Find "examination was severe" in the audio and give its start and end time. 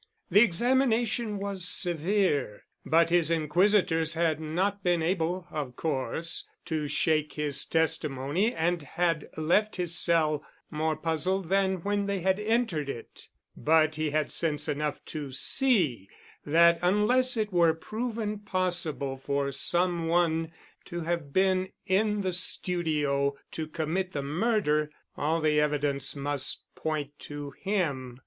0.41-2.63